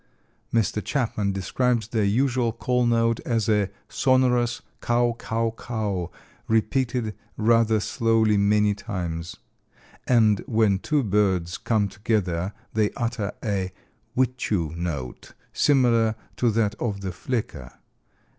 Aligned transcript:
Mr. 0.51 0.83
Chapman 0.83 1.31
describes 1.31 1.89
their 1.89 2.03
usual 2.03 2.51
call 2.51 2.87
note 2.87 3.19
as 3.19 3.47
a 3.47 3.69
"sonorous 3.87 4.63
cow 4.81 5.13
cow 5.19 5.53
cow, 5.55 6.09
repeated 6.47 7.13
rather 7.37 7.79
slowly 7.79 8.35
many 8.35 8.73
times," 8.73 9.37
and 10.07 10.39
when 10.47 10.79
two 10.79 11.03
birds 11.03 11.59
come 11.59 11.87
together 11.87 12.51
they 12.73 12.89
utter 12.97 13.31
a 13.45 13.71
"wichew 14.17 14.75
note" 14.75 15.33
similar 15.53 16.15
to 16.35 16.49
that 16.49 16.73
of 16.79 17.01
the 17.01 17.11
flicker. 17.11 17.73